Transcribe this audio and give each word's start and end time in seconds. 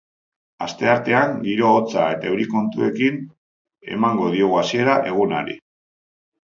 Asteartean, 0.67 1.35
giro 1.49 1.69
hotza 1.75 2.07
eta 2.15 2.31
euri 2.31 2.47
kontuekin 2.55 3.23
emango 3.99 4.35
diogu 4.37 4.61
hasiera 4.65 4.99
egunari. 5.13 5.61